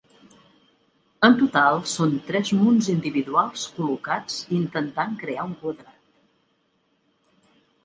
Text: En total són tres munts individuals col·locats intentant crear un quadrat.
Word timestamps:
En 1.27 1.35
total 1.41 1.77
són 1.91 2.15
tres 2.29 2.53
munts 2.61 2.89
individuals 2.95 3.67
col·locats 3.77 4.41
intentant 4.63 5.15
crear 5.27 5.47
un 5.51 5.55
quadrat. 5.63 6.03